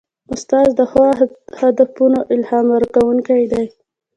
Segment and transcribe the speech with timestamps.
[0.33, 1.03] استاد د ښو
[1.61, 3.65] هدفونو الهام ورکوونکی دی.